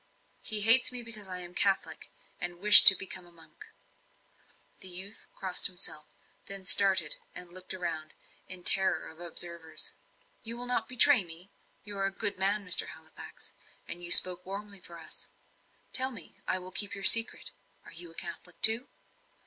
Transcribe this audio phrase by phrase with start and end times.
[0.41, 2.09] "He hates me because I am a Catholic,
[2.39, 3.65] and wish to become a monk."
[4.79, 6.07] The youth crossed himself,
[6.47, 8.15] then started and looked round,
[8.47, 9.93] in terror of observers.
[10.41, 11.51] "You will not betray me?
[11.83, 12.87] You are a good man, Mr.
[12.87, 13.53] Halifax,
[13.87, 15.29] and you spoke warmly for us.
[15.93, 17.51] Tell me I will keep your secret
[17.85, 18.87] are you a Catholic too?"